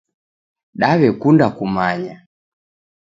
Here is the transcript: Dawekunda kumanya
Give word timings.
Dawekunda 0.79 1.47
kumanya 1.57 2.15